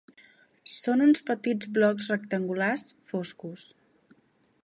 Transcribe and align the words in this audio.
Són 0.75 1.03
uns 1.07 1.21
petits 1.27 1.69
blocs 1.75 2.09
rectangulars, 2.13 2.87
foscos. 3.13 3.69